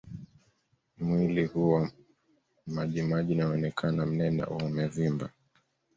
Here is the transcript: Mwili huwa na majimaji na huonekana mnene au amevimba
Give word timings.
Mwili 0.99 1.45
huwa 1.45 1.91
na 2.67 2.73
majimaji 2.73 3.35
na 3.35 3.45
huonekana 3.45 4.05
mnene 4.05 4.43
au 4.43 4.59
amevimba 4.61 5.29